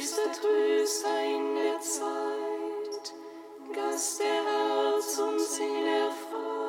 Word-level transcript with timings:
Tröster, 0.00 0.32
Tröster 0.32 1.24
in 1.26 1.56
der 1.56 1.78
Zeit, 1.78 3.12
Gast 3.74 4.20
der 4.20 4.26
Herz 4.26 5.18
und 5.18 5.38
Seele 5.38 5.84
der 5.84 6.59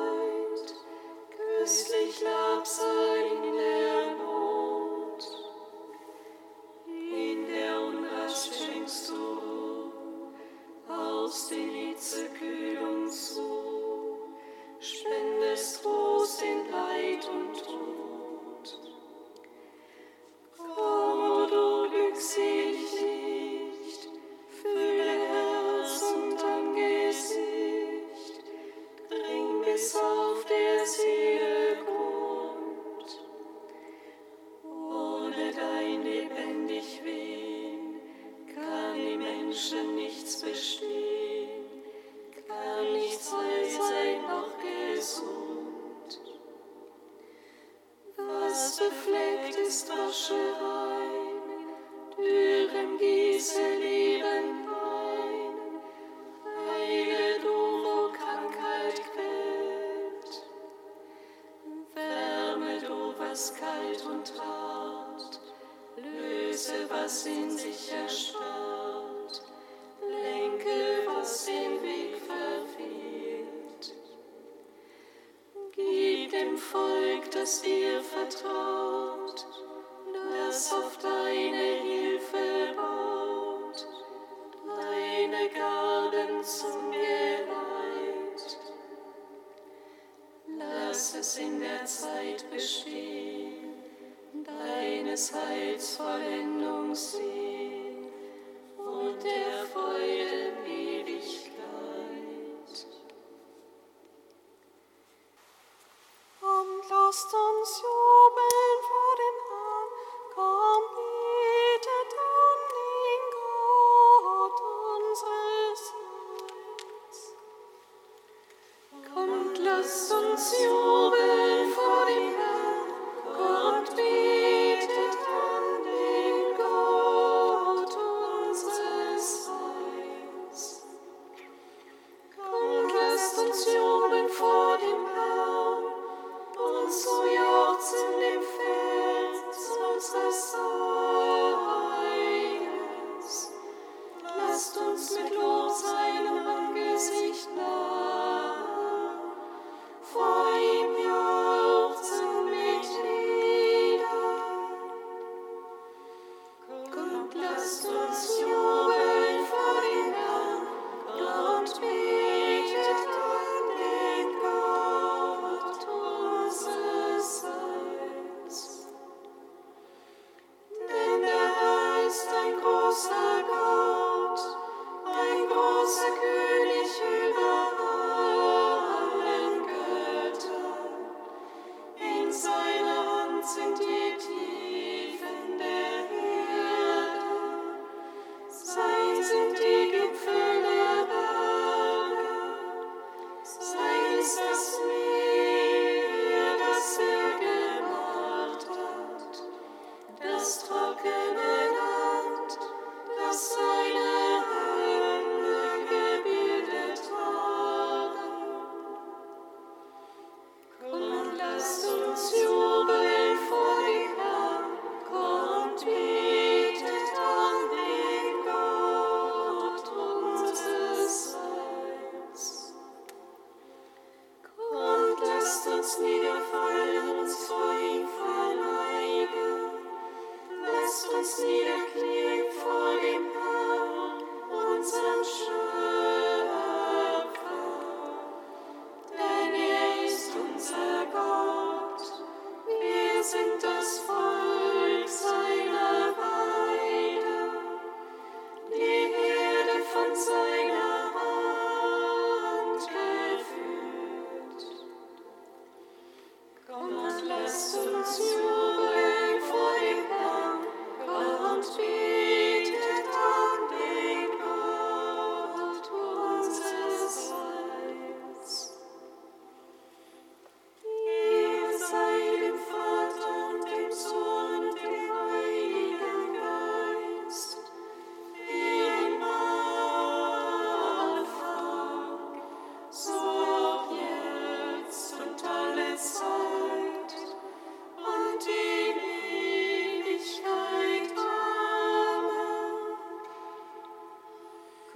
Volk, 76.70 77.30
das 77.32 77.62
dir 77.62 78.02
vertraut. 78.02 79.21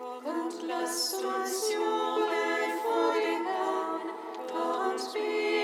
Und 0.06 0.68
lasst 0.68 1.16
uns 1.16 1.72
jubeln 1.72 2.78
vor 2.82 3.14
dem 3.14 3.44
Herrn 3.44 4.94
und 4.94 5.12
beten. 5.12 5.55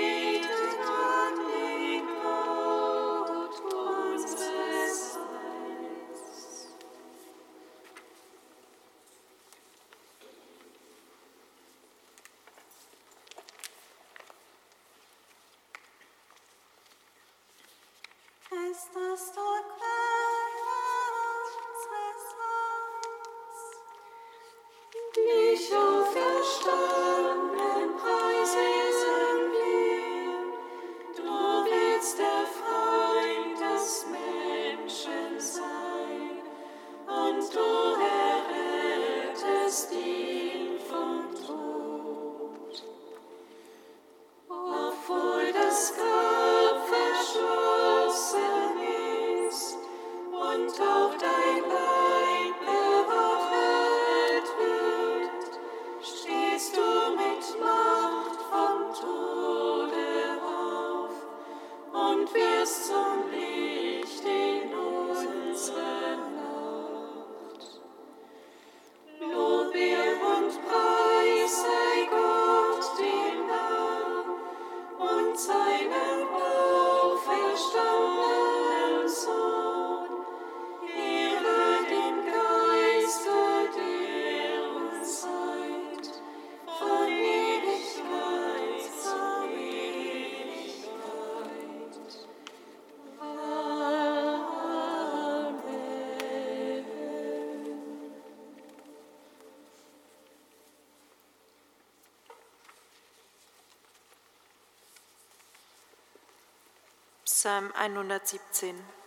Psalm 107.43 107.73
117. 107.75 109.02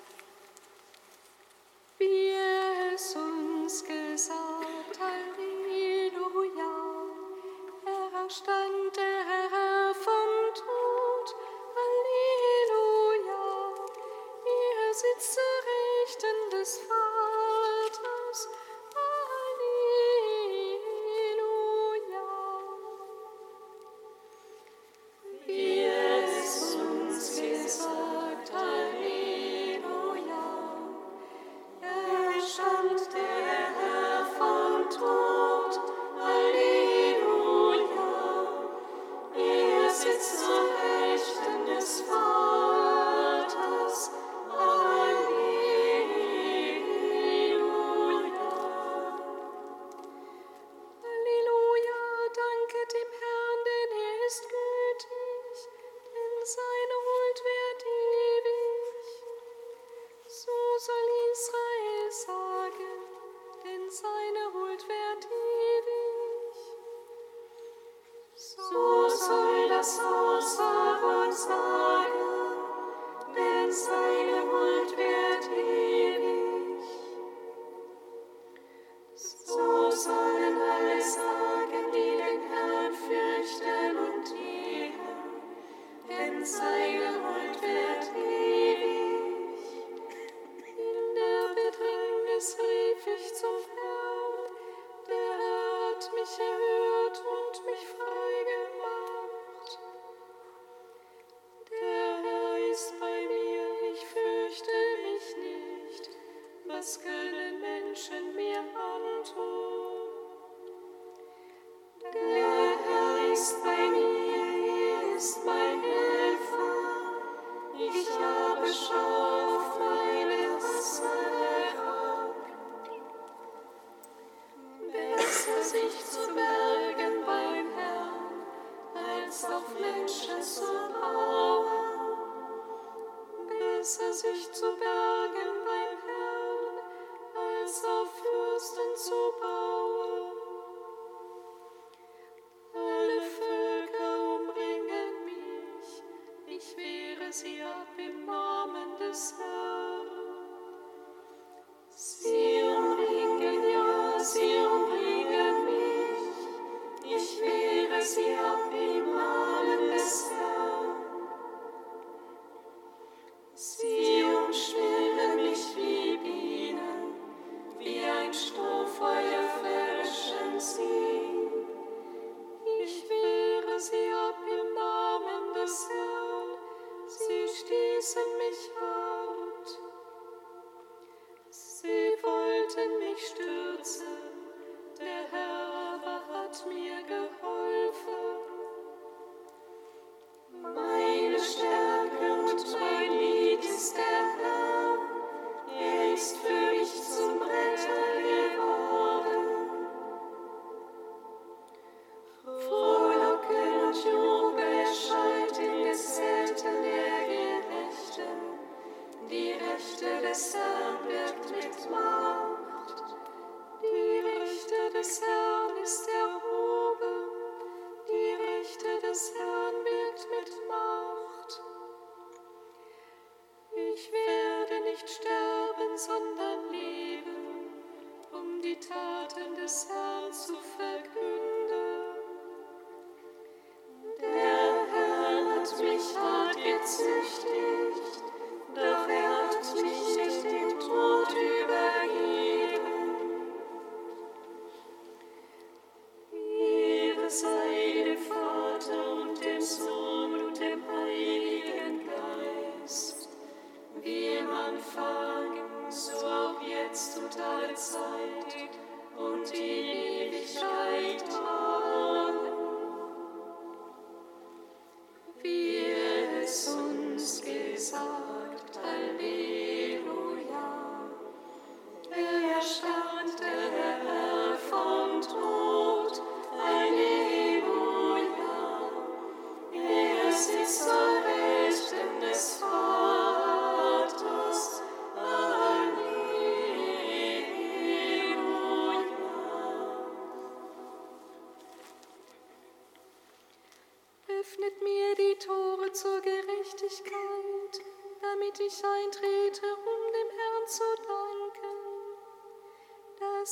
Shh. 118.67 119.04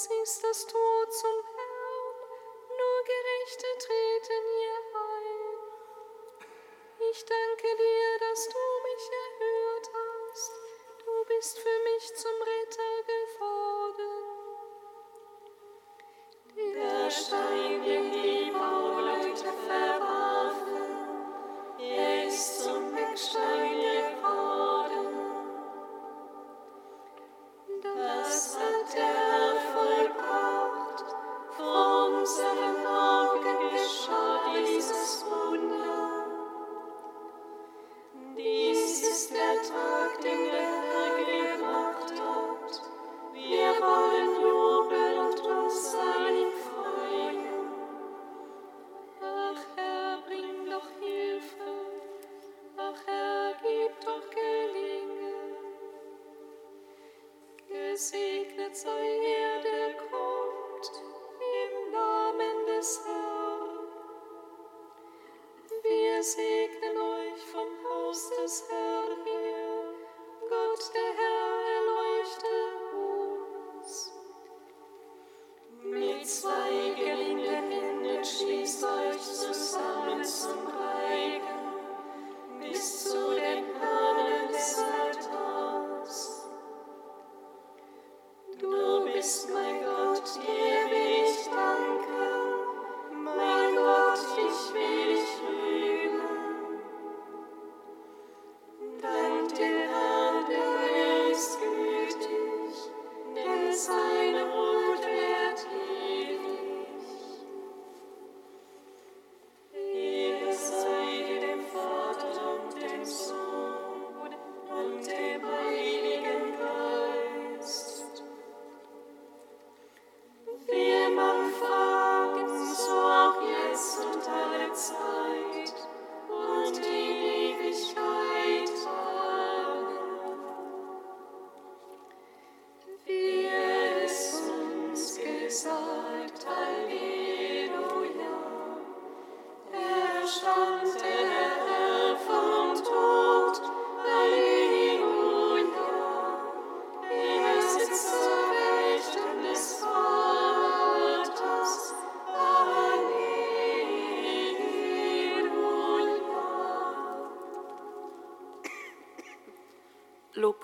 Das 0.03 0.12
ist 0.12 0.74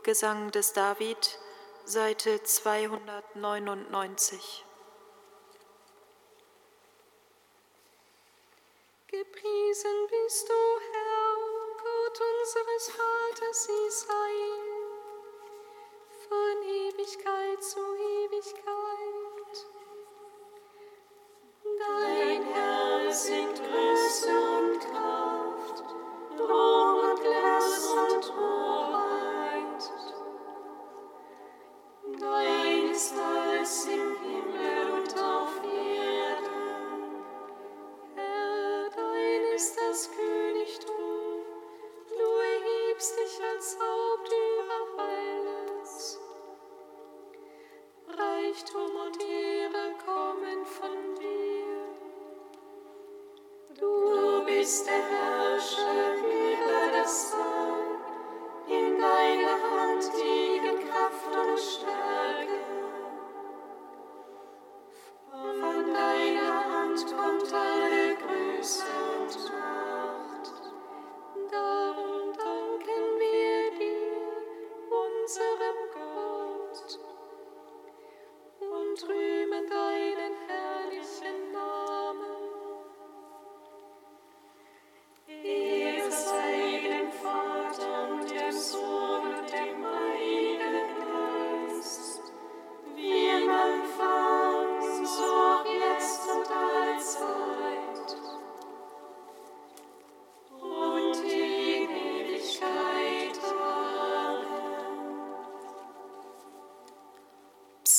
Lobgesang 0.10 0.50
des 0.50 0.74
David, 0.74 1.38
Seite 1.86 2.42
299. 2.42 4.66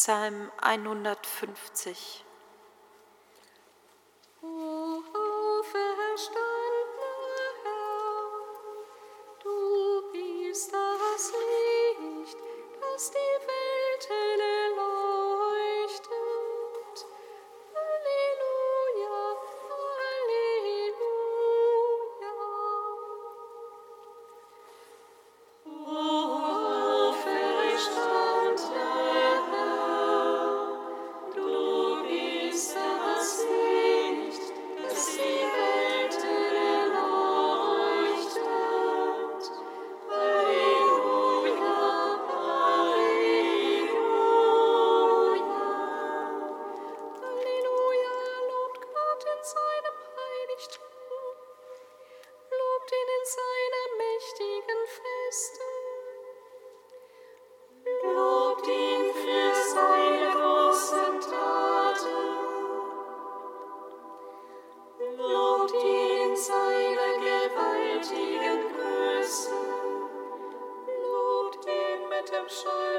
Psalm 0.02 0.50
150. 0.62 2.29
heutigen 68.00 68.60
Grüßen. 68.72 69.52
Lobt 71.02 71.66
ihn 71.66 72.08
mit 72.08 72.32
dem 72.32 72.48
Schein. 72.48 72.89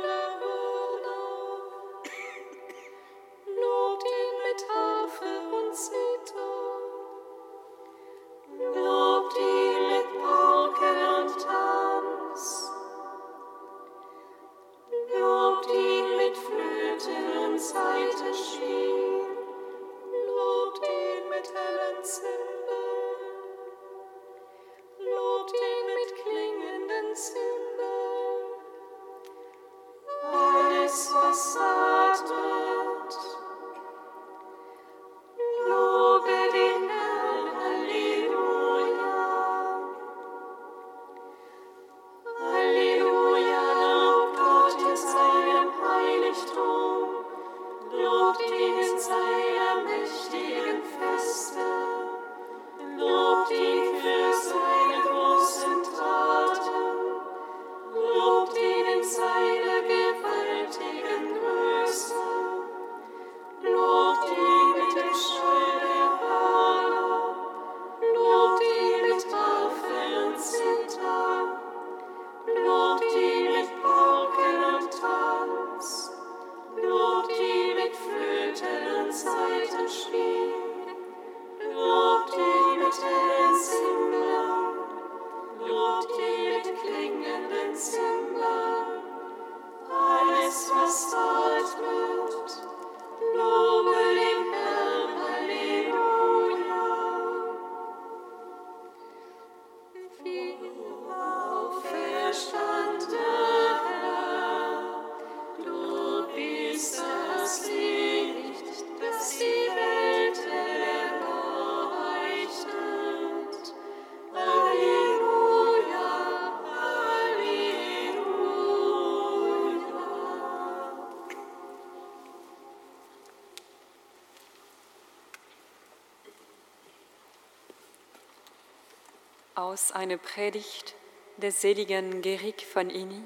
Aus 129.61 129.91
einer 129.91 130.17
Predigt 130.17 130.95
des 131.37 131.61
seligen 131.61 132.23
Gerig 132.23 132.65
von 132.65 132.89
Ini, 132.89 133.21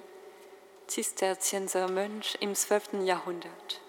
Zisterzienser 0.86 1.88
Mönch 1.88 2.38
im 2.42 2.54
12. 2.54 3.06
Jahrhundert. 3.06 3.80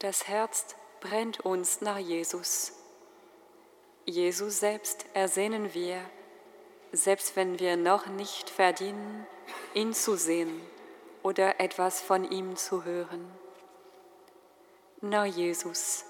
Das 0.00 0.28
Herz 0.28 0.76
brennt 1.00 1.40
uns 1.40 1.80
nach 1.80 1.96
Jesus. 1.96 2.74
Jesus 4.04 4.60
selbst 4.60 5.06
ersehnen 5.14 5.72
wir, 5.72 5.98
selbst 6.92 7.34
wenn 7.34 7.58
wir 7.58 7.78
noch 7.78 8.06
nicht 8.06 8.50
verdienen, 8.50 9.26
ihn 9.72 9.94
zu 9.94 10.16
sehen 10.16 10.60
oder 11.22 11.58
etwas 11.58 12.02
von 12.02 12.30
ihm 12.30 12.56
zu 12.56 12.84
hören. 12.84 13.30
Nach 15.00 15.24
Jesus, 15.24 16.04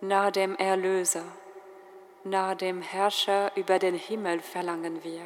nach 0.00 0.30
dem 0.30 0.54
Erlöser, 0.54 1.24
nach 2.24 2.54
dem 2.54 2.82
Herrscher 2.82 3.50
über 3.56 3.78
den 3.78 3.94
Himmel 3.94 4.40
verlangen 4.40 5.02
wir. 5.02 5.22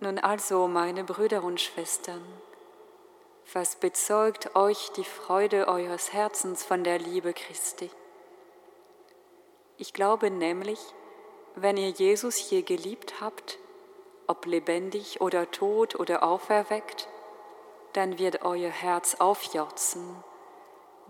Nun 0.00 0.18
also, 0.18 0.66
meine 0.66 1.04
Brüder 1.04 1.44
und 1.44 1.60
Schwestern, 1.60 2.24
was 3.52 3.76
bezeugt 3.76 4.56
euch 4.56 4.90
die 4.92 5.04
Freude 5.04 5.68
eures 5.68 6.14
Herzens 6.14 6.64
von 6.64 6.84
der 6.84 6.98
Liebe 6.98 7.34
Christi? 7.34 7.90
Ich 9.76 9.92
glaube 9.92 10.30
nämlich, 10.30 10.78
wenn 11.54 11.76
ihr 11.76 11.90
Jesus 11.90 12.48
je 12.48 12.62
geliebt 12.62 13.20
habt, 13.20 13.58
ob 14.26 14.46
lebendig 14.46 15.20
oder 15.20 15.50
tot 15.50 15.96
oder 15.96 16.22
auferweckt, 16.22 17.08
dann 17.92 18.18
wird 18.18 18.42
euer 18.42 18.70
Herz 18.70 19.16
aufjauchzen, 19.16 20.22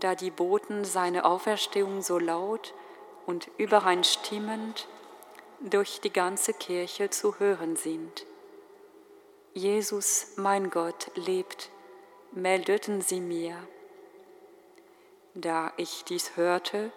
da 0.00 0.14
die 0.14 0.30
Boten 0.30 0.84
seiner 0.84 1.26
Auferstehung 1.26 2.00
so 2.00 2.18
laut 2.18 2.74
und 3.30 3.48
übereinstimmend 3.58 4.88
durch 5.60 6.00
die 6.00 6.12
ganze 6.12 6.52
Kirche 6.52 7.10
zu 7.10 7.38
hören 7.38 7.76
sind. 7.76 8.26
Jesus, 9.54 10.32
mein 10.36 10.68
Gott, 10.68 11.12
lebt, 11.14 11.70
meldeten 12.32 13.02
sie 13.02 13.20
mir. 13.20 13.56
Da 15.34 15.72
ich 15.76 16.02
dies 16.04 16.36
hörte, 16.36 16.90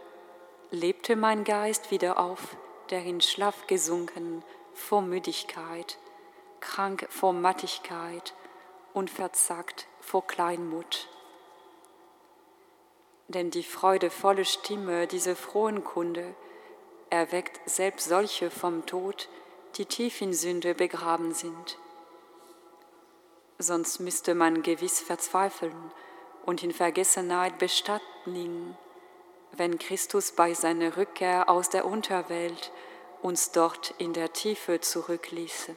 lebte 0.71 1.15
mein 1.15 1.43
Geist 1.43 1.91
wieder 1.91 2.17
auf, 2.17 2.57
der 2.89 3.03
in 3.03 3.21
Schlaf 3.21 3.67
gesunken 3.67 4.43
vor 4.73 5.03
Müdigkeit, 5.03 5.99
krank 6.61 7.05
vor 7.11 7.33
Mattigkeit 7.33 8.33
und 8.91 9.11
verzagt 9.11 9.85
vor 10.01 10.25
Kleinmut. 10.25 11.09
Denn 13.33 13.49
die 13.49 13.63
freudevolle 13.63 14.45
Stimme 14.45 15.07
dieser 15.07 15.35
frohen 15.35 15.83
Kunde 15.83 16.35
erweckt 17.09 17.59
selbst 17.69 18.07
solche 18.07 18.51
vom 18.51 18.85
Tod, 18.85 19.29
die 19.75 19.85
tief 19.85 20.21
in 20.21 20.33
Sünde 20.33 20.75
begraben 20.75 21.33
sind. 21.33 21.77
Sonst 23.57 23.99
müsste 23.99 24.35
man 24.35 24.61
gewiss 24.61 24.99
verzweifeln 24.99 25.91
und 26.45 26.63
in 26.63 26.71
Vergessenheit 26.71 27.57
bestatten 27.57 28.03
liegen, 28.25 28.77
wenn 29.51 29.79
Christus 29.79 30.31
bei 30.31 30.53
seiner 30.53 30.97
Rückkehr 30.97 31.49
aus 31.49 31.69
der 31.69 31.85
Unterwelt 31.85 32.71
uns 33.21 33.51
dort 33.51 33.93
in 33.99 34.13
der 34.13 34.33
Tiefe 34.33 34.81
zurückließe. 34.81 35.75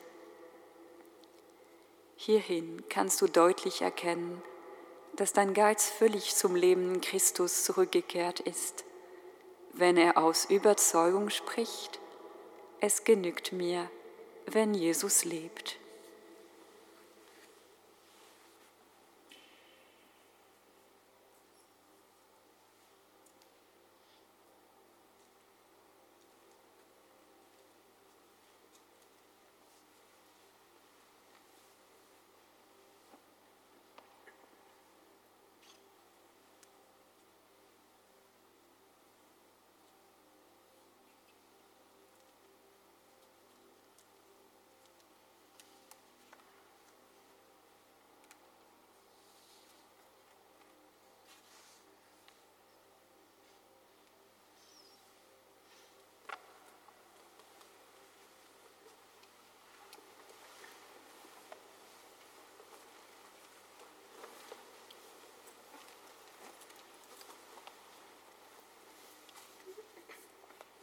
Hierhin 2.17 2.83
kannst 2.89 3.21
du 3.21 3.27
deutlich 3.27 3.83
erkennen, 3.83 4.43
dass 5.17 5.33
dein 5.33 5.55
Geiz 5.55 5.89
völlig 5.89 6.35
zum 6.35 6.55
Leben 6.55 7.01
Christus 7.01 7.65
zurückgekehrt 7.65 8.41
ist. 8.41 8.85
Wenn 9.73 9.97
er 9.97 10.19
aus 10.19 10.45
Überzeugung 10.47 11.31
spricht, 11.31 12.01
es 12.81 13.05
genügt 13.05 13.53
mir, 13.53 13.91
wenn 14.47 14.75
Jesus 14.75 15.25
lebt. 15.25 15.79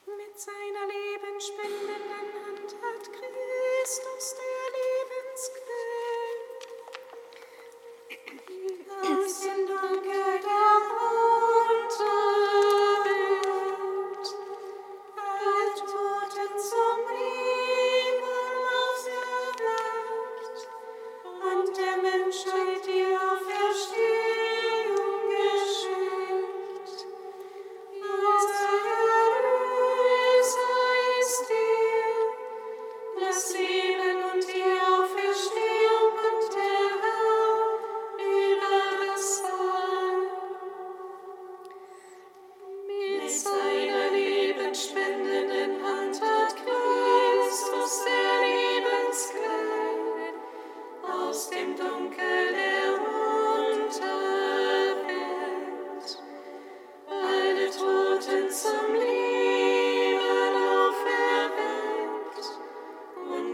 Mit 0.06 0.33
seiner 0.46 0.86
lebenspendenden 0.92 2.04
Hand 2.12 2.76
hat 2.84 3.04
Christus, 3.16 4.36
der 4.36 4.53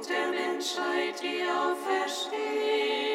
der 0.07 0.29
Menschheit 0.29 1.21
die 1.21 1.43
Auferstehung 1.43 3.08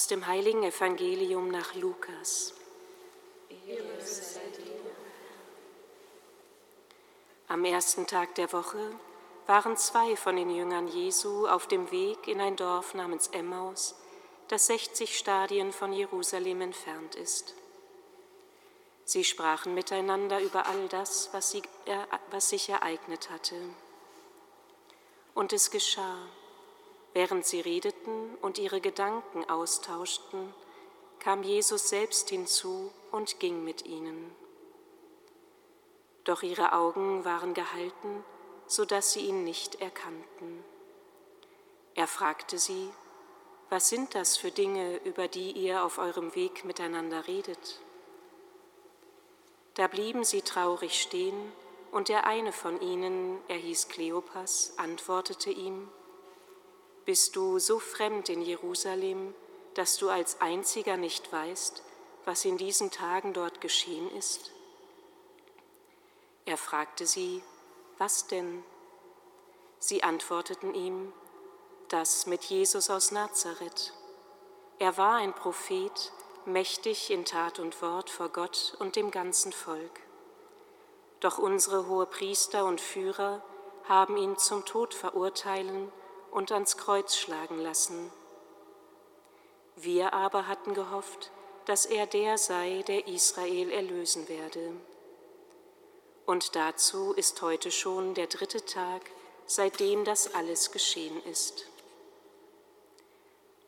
Aus 0.00 0.06
dem 0.06 0.26
heiligen 0.26 0.62
Evangelium 0.62 1.48
nach 1.48 1.74
Lukas. 1.74 2.54
Am 7.48 7.66
ersten 7.66 8.06
Tag 8.06 8.34
der 8.36 8.50
Woche 8.54 8.78
waren 9.46 9.76
zwei 9.76 10.16
von 10.16 10.36
den 10.36 10.48
Jüngern 10.48 10.88
Jesu 10.88 11.46
auf 11.46 11.66
dem 11.66 11.90
Weg 11.90 12.28
in 12.28 12.40
ein 12.40 12.56
Dorf 12.56 12.94
namens 12.94 13.28
Emmaus, 13.28 13.94
das 14.48 14.68
60 14.68 15.18
Stadien 15.18 15.70
von 15.70 15.92
Jerusalem 15.92 16.62
entfernt 16.62 17.14
ist. 17.14 17.54
Sie 19.04 19.22
sprachen 19.22 19.74
miteinander 19.74 20.40
über 20.40 20.64
all 20.64 20.88
das, 20.88 21.28
was, 21.32 21.50
sie, 21.50 21.62
er, 21.84 22.08
was 22.30 22.48
sich 22.48 22.70
ereignet 22.70 23.28
hatte. 23.28 23.56
Und 25.34 25.52
es 25.52 25.70
geschah, 25.70 26.16
während 27.12 27.44
sie 27.44 27.60
redeten 27.60 28.36
und 28.40 28.58
ihre 28.58 28.80
Gedanken 28.80 29.48
austauschten, 29.48 30.54
kam 31.18 31.42
Jesus 31.42 31.88
selbst 31.88 32.30
hinzu 32.30 32.90
und 33.10 33.40
ging 33.40 33.64
mit 33.64 33.84
ihnen. 33.84 34.34
Doch 36.24 36.42
ihre 36.42 36.72
Augen 36.72 37.24
waren 37.24 37.54
gehalten, 37.54 38.24
so 38.66 38.84
dass 38.84 39.12
sie 39.12 39.26
ihn 39.26 39.44
nicht 39.44 39.80
erkannten. 39.80 40.64
Er 41.94 42.06
fragte 42.06 42.58
sie, 42.58 42.90
was 43.68 43.88
sind 43.88 44.14
das 44.14 44.36
für 44.36 44.50
Dinge, 44.50 44.96
über 45.04 45.28
die 45.28 45.52
ihr 45.52 45.84
auf 45.84 45.98
eurem 45.98 46.34
Weg 46.34 46.64
miteinander 46.64 47.26
redet? 47.26 47.80
Da 49.74 49.86
blieben 49.86 50.24
sie 50.24 50.42
traurig 50.42 51.00
stehen 51.00 51.52
und 51.92 52.08
der 52.08 52.26
eine 52.26 52.52
von 52.52 52.80
ihnen, 52.80 53.38
er 53.48 53.56
hieß 53.56 53.88
Kleopas, 53.88 54.74
antwortete 54.76 55.50
ihm, 55.50 55.88
Bist 57.10 57.34
du 57.34 57.58
so 57.58 57.80
fremd 57.80 58.28
in 58.28 58.40
Jerusalem, 58.40 59.34
dass 59.74 59.96
du 59.96 60.10
als 60.10 60.40
einziger 60.40 60.96
nicht 60.96 61.32
weißt, 61.32 61.82
was 62.24 62.44
in 62.44 62.56
diesen 62.56 62.92
Tagen 62.92 63.32
dort 63.32 63.60
geschehen 63.60 64.08
ist? 64.16 64.52
Er 66.46 66.56
fragte 66.56 67.08
sie, 67.08 67.42
was 67.98 68.28
denn? 68.28 68.62
Sie 69.80 70.04
antworteten 70.04 70.72
ihm, 70.72 71.12
das 71.88 72.26
mit 72.26 72.44
Jesus 72.44 72.90
aus 72.90 73.10
Nazareth. 73.10 73.92
Er 74.78 74.96
war 74.96 75.16
ein 75.16 75.34
Prophet, 75.34 76.12
mächtig 76.44 77.10
in 77.10 77.24
Tat 77.24 77.58
und 77.58 77.82
Wort 77.82 78.08
vor 78.08 78.28
Gott 78.28 78.76
und 78.78 78.94
dem 78.94 79.10
ganzen 79.10 79.52
Volk. 79.52 79.98
Doch 81.18 81.38
unsere 81.38 81.88
Hohepriester 81.88 82.64
und 82.64 82.80
Führer 82.80 83.42
haben 83.88 84.16
ihn 84.16 84.38
zum 84.38 84.64
Tod 84.64 84.94
verurteilen 84.94 85.90
und 86.30 86.52
ans 86.52 86.76
Kreuz 86.76 87.16
schlagen 87.16 87.58
lassen. 87.58 88.10
Wir 89.76 90.12
aber 90.12 90.46
hatten 90.46 90.74
gehofft, 90.74 91.30
dass 91.66 91.86
er 91.86 92.06
der 92.06 92.38
sei, 92.38 92.82
der 92.86 93.06
Israel 93.06 93.70
erlösen 93.70 94.28
werde. 94.28 94.72
Und 96.26 96.54
dazu 96.56 97.12
ist 97.12 97.40
heute 97.42 97.70
schon 97.70 98.14
der 98.14 98.26
dritte 98.26 98.64
Tag, 98.64 99.02
seitdem 99.46 100.04
das 100.04 100.34
alles 100.34 100.70
geschehen 100.70 101.22
ist. 101.24 101.66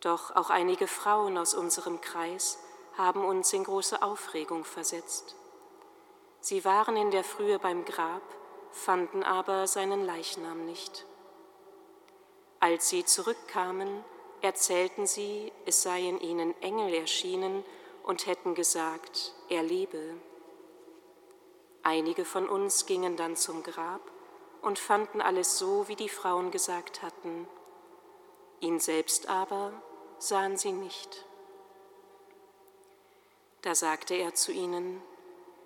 Doch 0.00 0.34
auch 0.34 0.50
einige 0.50 0.86
Frauen 0.86 1.38
aus 1.38 1.54
unserem 1.54 2.00
Kreis 2.00 2.58
haben 2.96 3.24
uns 3.24 3.52
in 3.52 3.64
große 3.64 4.02
Aufregung 4.02 4.64
versetzt. 4.64 5.34
Sie 6.40 6.64
waren 6.64 6.96
in 6.96 7.10
der 7.10 7.24
Frühe 7.24 7.58
beim 7.58 7.84
Grab, 7.84 8.22
fanden 8.72 9.22
aber 9.22 9.66
seinen 9.66 10.04
Leichnam 10.04 10.66
nicht. 10.66 11.06
Als 12.62 12.90
sie 12.90 13.04
zurückkamen, 13.04 14.04
erzählten 14.40 15.04
sie, 15.04 15.50
es 15.66 15.82
seien 15.82 16.20
ihnen 16.20 16.54
Engel 16.62 16.94
erschienen 16.94 17.64
und 18.04 18.26
hätten 18.26 18.54
gesagt, 18.54 19.34
er 19.48 19.64
lebe. 19.64 20.14
Einige 21.82 22.24
von 22.24 22.48
uns 22.48 22.86
gingen 22.86 23.16
dann 23.16 23.34
zum 23.34 23.64
Grab 23.64 24.00
und 24.60 24.78
fanden 24.78 25.20
alles 25.20 25.58
so, 25.58 25.88
wie 25.88 25.96
die 25.96 26.08
Frauen 26.08 26.52
gesagt 26.52 27.02
hatten. 27.02 27.48
Ihn 28.60 28.78
selbst 28.78 29.28
aber 29.28 29.72
sahen 30.18 30.56
sie 30.56 30.70
nicht. 30.70 31.26
Da 33.62 33.74
sagte 33.74 34.14
er 34.14 34.34
zu 34.34 34.52
ihnen, 34.52 35.02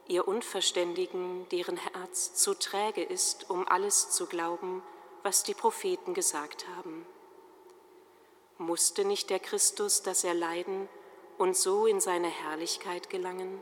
ihr 0.08 0.26
Unverständigen, 0.26 1.46
deren 1.50 1.76
Herz 1.76 2.32
zu 2.36 2.54
träge 2.54 3.02
ist, 3.02 3.50
um 3.50 3.68
alles 3.68 4.12
zu 4.12 4.24
glauben, 4.24 4.82
was 5.26 5.42
die 5.42 5.54
Propheten 5.54 6.14
gesagt 6.14 6.68
haben. 6.76 7.04
Musste 8.58 9.04
nicht 9.04 9.28
der 9.28 9.40
Christus 9.40 10.04
das 10.04 10.22
erleiden 10.22 10.88
und 11.36 11.56
so 11.56 11.86
in 11.86 12.00
seine 12.00 12.28
Herrlichkeit 12.28 13.10
gelangen? 13.10 13.60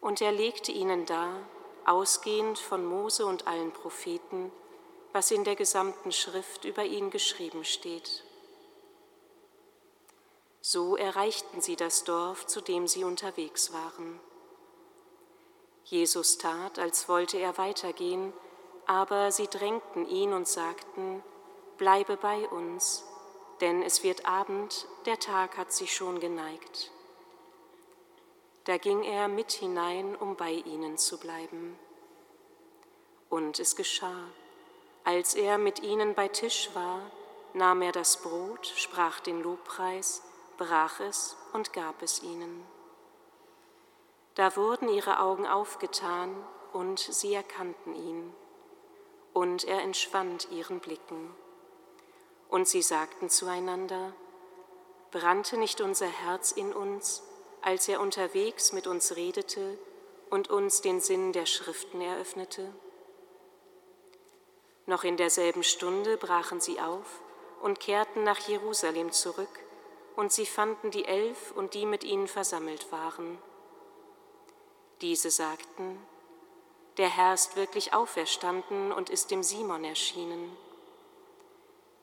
Und 0.00 0.20
er 0.20 0.32
legte 0.32 0.72
ihnen 0.72 1.06
dar, 1.06 1.38
ausgehend 1.84 2.58
von 2.58 2.84
Mose 2.84 3.26
und 3.26 3.46
allen 3.46 3.70
Propheten, 3.70 4.50
was 5.12 5.30
in 5.30 5.44
der 5.44 5.54
gesamten 5.54 6.10
Schrift 6.10 6.64
über 6.64 6.82
ihn 6.82 7.10
geschrieben 7.10 7.64
steht. 7.64 8.24
So 10.62 10.96
erreichten 10.96 11.60
sie 11.60 11.76
das 11.76 12.02
Dorf, 12.02 12.44
zu 12.48 12.60
dem 12.60 12.88
sie 12.88 13.04
unterwegs 13.04 13.72
waren. 13.72 14.18
Jesus 15.84 16.38
tat, 16.38 16.80
als 16.80 17.08
wollte 17.08 17.38
er 17.38 17.56
weitergehen, 17.56 18.32
aber 18.86 19.32
sie 19.32 19.48
drängten 19.48 20.06
ihn 20.06 20.32
und 20.32 20.48
sagten, 20.48 21.22
Bleibe 21.76 22.16
bei 22.16 22.48
uns, 22.48 23.04
denn 23.60 23.82
es 23.82 24.02
wird 24.02 24.26
Abend, 24.26 24.88
der 25.04 25.18
Tag 25.18 25.58
hat 25.58 25.72
sich 25.72 25.94
schon 25.94 26.20
geneigt. 26.20 26.90
Da 28.64 28.78
ging 28.78 29.02
er 29.02 29.28
mit 29.28 29.52
hinein, 29.52 30.16
um 30.16 30.36
bei 30.36 30.52
ihnen 30.52 30.96
zu 30.96 31.18
bleiben. 31.18 31.78
Und 33.28 33.60
es 33.60 33.76
geschah, 33.76 34.24
als 35.04 35.34
er 35.34 35.58
mit 35.58 35.82
ihnen 35.82 36.14
bei 36.14 36.28
Tisch 36.28 36.70
war, 36.74 37.00
nahm 37.52 37.82
er 37.82 37.92
das 37.92 38.22
Brot, 38.22 38.66
sprach 38.66 39.20
den 39.20 39.42
Lobpreis, 39.42 40.22
brach 40.56 41.00
es 41.00 41.36
und 41.52 41.72
gab 41.72 42.02
es 42.02 42.22
ihnen. 42.22 42.64
Da 44.34 44.56
wurden 44.56 44.88
ihre 44.88 45.20
Augen 45.20 45.46
aufgetan 45.46 46.34
und 46.72 46.98
sie 46.98 47.34
erkannten 47.34 47.94
ihn, 47.94 48.34
und 49.36 49.64
er 49.64 49.82
entschwand 49.82 50.48
ihren 50.50 50.80
Blicken. 50.80 51.30
Und 52.48 52.66
sie 52.66 52.80
sagten 52.80 53.28
zueinander, 53.28 54.14
brannte 55.10 55.58
nicht 55.58 55.82
unser 55.82 56.06
Herz 56.06 56.52
in 56.52 56.72
uns, 56.72 57.22
als 57.60 57.86
er 57.86 58.00
unterwegs 58.00 58.72
mit 58.72 58.86
uns 58.86 59.14
redete 59.14 59.78
und 60.30 60.48
uns 60.48 60.80
den 60.80 61.02
Sinn 61.02 61.34
der 61.34 61.44
Schriften 61.44 62.00
eröffnete? 62.00 62.72
Noch 64.86 65.04
in 65.04 65.18
derselben 65.18 65.64
Stunde 65.64 66.16
brachen 66.16 66.62
sie 66.62 66.80
auf 66.80 67.20
und 67.60 67.78
kehrten 67.78 68.24
nach 68.24 68.38
Jerusalem 68.38 69.12
zurück, 69.12 69.60
und 70.16 70.32
sie 70.32 70.46
fanden 70.46 70.90
die 70.90 71.04
Elf 71.04 71.52
und 71.54 71.74
die 71.74 71.84
mit 71.84 72.04
ihnen 72.04 72.26
versammelt 72.26 72.90
waren. 72.90 73.36
Diese 75.02 75.30
sagten, 75.30 76.00
der 76.96 77.08
Herr 77.08 77.34
ist 77.34 77.56
wirklich 77.56 77.92
auferstanden 77.92 78.92
und 78.92 79.10
ist 79.10 79.30
dem 79.30 79.42
Simon 79.42 79.84
erschienen. 79.84 80.56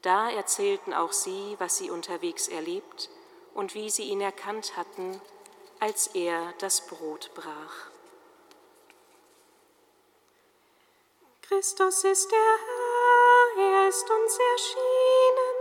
Da 0.01 0.29
erzählten 0.29 0.93
auch 0.93 1.13
sie, 1.13 1.55
was 1.59 1.77
sie 1.77 1.89
unterwegs 1.89 2.47
erlebt 2.47 3.09
und 3.53 3.73
wie 3.73 3.89
sie 3.89 4.03
ihn 4.03 4.21
erkannt 4.21 4.75
hatten, 4.75 5.19
als 5.79 6.07
er 6.07 6.53
das 6.59 6.85
Brot 6.85 7.31
brach. 7.33 7.89
Christus 11.41 12.03
ist 12.03 12.31
der 12.31 12.37
Herr, 12.39 13.63
er 13.63 13.87
ist 13.89 14.09
uns 14.09 14.37
erschienen. 14.53 15.57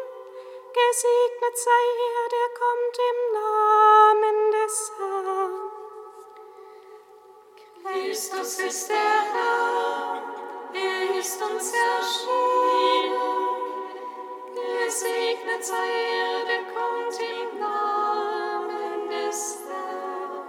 Gesegnet 0.73 1.59
sei 1.59 1.85
er, 2.09 2.29
der 2.29 2.49
kommt 2.63 2.99
im 3.11 3.19
Namen 3.33 4.53
des 4.53 4.93
Herrn. 4.99 5.42
Christus 7.93 8.59
ist 8.59 8.89
der 8.89 8.97
Herr, 8.97 10.23
er 10.73 11.19
ist 11.19 11.43
uns 11.43 11.73
erschienen. 11.75 13.13
Gesegnet 14.55 15.63
sei 15.63 15.75
er, 15.75 16.45
der 16.47 16.63
kommt 16.73 17.21
im 17.21 17.61
Namen 17.61 19.11
des 19.11 19.59
Herrn. 19.69 20.49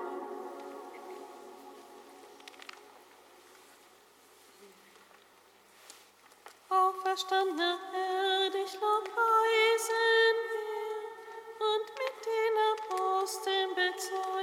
Auferstandener 6.70 7.78
Herr, 7.92 8.50
dich 8.52 8.74
lobpreisen 8.76 10.36
wir 10.50 11.68
und 11.68 11.88
mit 12.00 12.16
den 12.26 12.56
Aposteln 12.72 13.70
bezeugen 13.76 14.43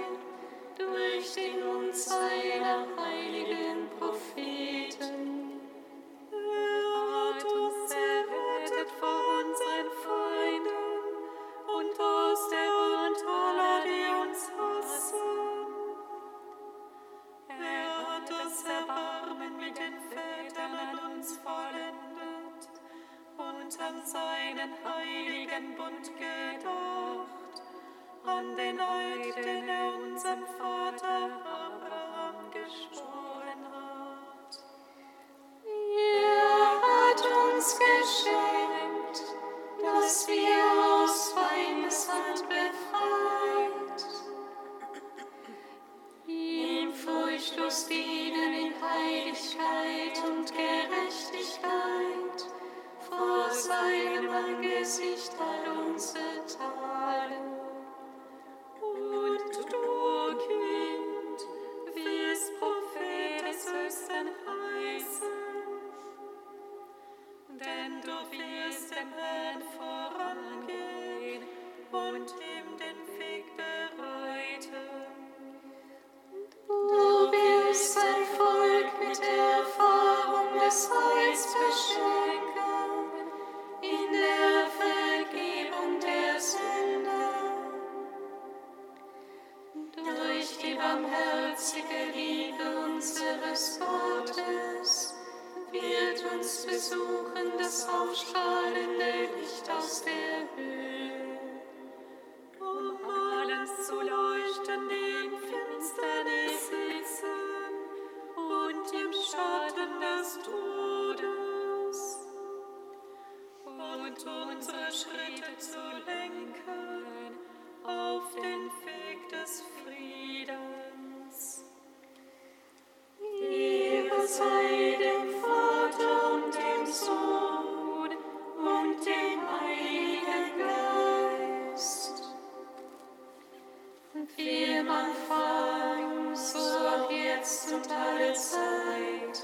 wie 134.37 134.77
im 134.77 134.89
Anfang, 134.89 136.35
so 136.35 136.59
auch 136.59 137.11
jetzt 137.11 137.71
und 137.71 137.87
alle 137.89 138.33
Zeit 138.33 139.43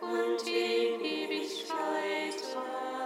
und 0.00 0.46
in 0.46 1.00
Ewigkeit. 1.00 2.42
Amen. 2.56 2.99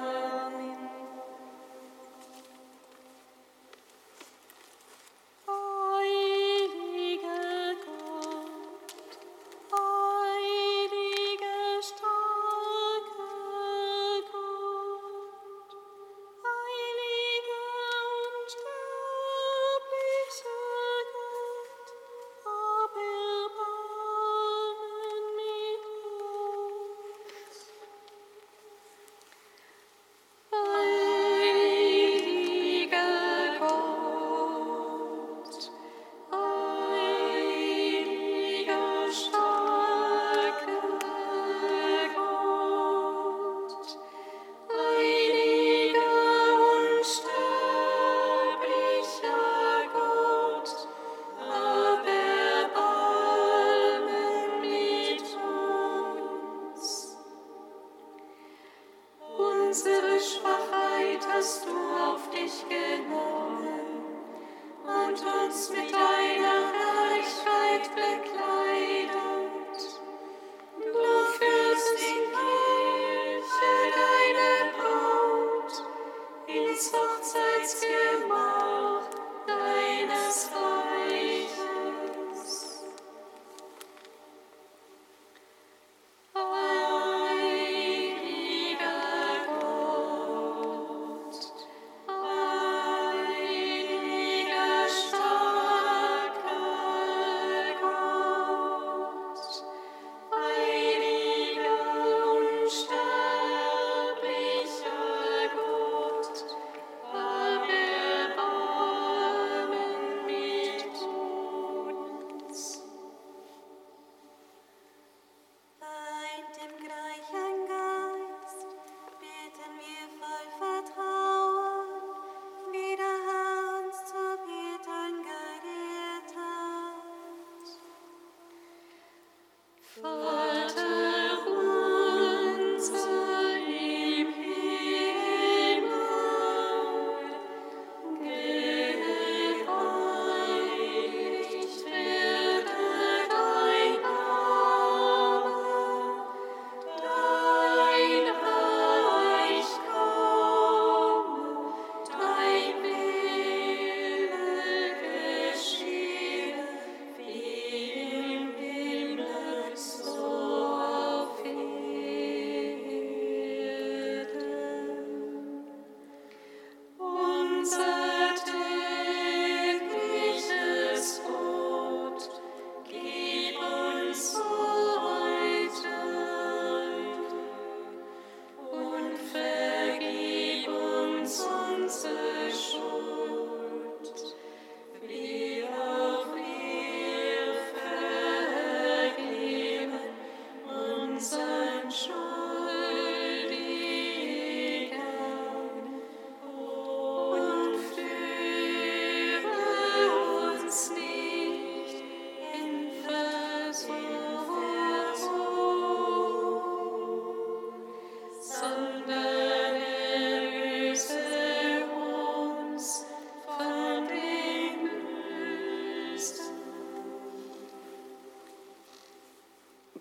uns 65.27 65.71
mit 65.71 65.93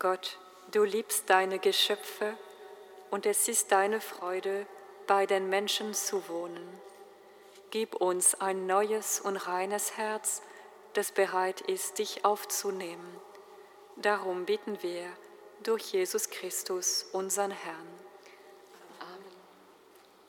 Gott, 0.04 0.38
du 0.74 0.84
liebst 0.84 1.30
deine 1.30 1.60
Geschöpfe 1.60 2.38
und 3.10 3.26
es 3.26 3.47
ist 3.47 3.72
deine 3.72 4.01
Freude, 4.01 4.66
bei 5.08 5.26
den 5.26 5.47
Menschen 5.47 5.93
zu 5.93 6.28
wohnen. 6.28 6.68
Gib 7.72 7.95
uns 7.95 8.36
ein 8.36 8.68
neues 8.68 9.22
und 9.22 9.38
reines 9.38 9.95
Herz, 9.95 10.41
das 10.91 11.14
bereit 11.14 11.62
ist, 11.62 11.99
dich 11.99 12.26
aufzunehmen. 12.26 13.18
Darum 13.95 14.43
bitten 14.43 14.84
wir 14.84 15.06
durch 15.64 15.93
Jesus 15.93 16.30
Christus, 16.30 17.04
unseren 17.14 17.51
Herrn. 17.51 17.88
Amen. 18.99 19.38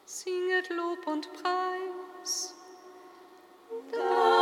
Singet 0.04 0.68
Lob 0.68 1.04
und 1.08 1.28
Preis. 1.32 2.54
Dank 3.90 4.33